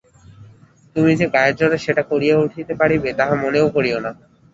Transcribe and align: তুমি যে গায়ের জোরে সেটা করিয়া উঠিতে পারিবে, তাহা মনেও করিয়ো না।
তুমি 0.95 1.11
যে 1.15 1.25
গায়ের 1.33 1.55
জোরে 1.59 1.77
সেটা 1.77 2.03
করিয়া 2.11 2.35
উঠিতে 2.37 2.73
পারিবে, 2.75 3.09
তাহা 3.19 3.33
মনেও 3.43 3.67
করিয়ো 3.75 3.99
না। 4.05 4.11